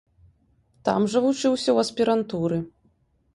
Там 0.89 1.05
жа 1.15 1.19
вучыўся 1.25 1.67
ў 1.73 1.77
аспірантуры. 1.87 2.59